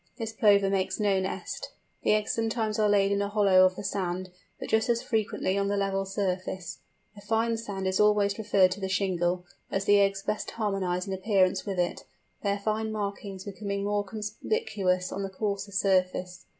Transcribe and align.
This 0.17 0.33
Plover 0.33 0.71
makes 0.71 0.99
no 0.99 1.19
nest. 1.19 1.73
The 2.01 2.15
eggs 2.15 2.31
sometimes 2.31 2.79
are 2.79 2.89
laid 2.89 3.11
in 3.11 3.21
a 3.21 3.29
hollow 3.29 3.63
of 3.65 3.75
the 3.75 3.83
sand, 3.83 4.31
but 4.59 4.67
just 4.67 4.89
as 4.89 5.03
frequently 5.03 5.59
on 5.59 5.67
the 5.67 5.77
level 5.77 6.05
surface. 6.05 6.79
The 7.13 7.21
fine 7.21 7.55
sand 7.55 7.85
is 7.85 7.99
always 7.99 8.33
preferred 8.33 8.71
to 8.71 8.79
the 8.79 8.89
shingle, 8.89 9.45
as 9.69 9.85
the 9.85 9.99
eggs 9.99 10.23
best 10.23 10.49
harmonize 10.49 11.05
in 11.05 11.13
appearance 11.13 11.67
with 11.67 11.77
it, 11.77 12.05
their 12.41 12.57
fine 12.57 12.91
markings 12.91 13.43
becoming 13.43 13.83
more 13.83 14.03
conspicuous 14.03 15.11
on 15.11 15.21
the 15.21 15.29
coarser 15.29 15.71
surface. 15.71 16.47